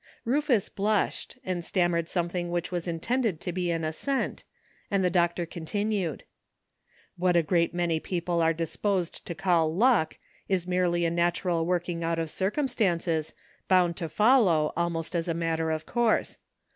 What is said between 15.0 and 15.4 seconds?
as a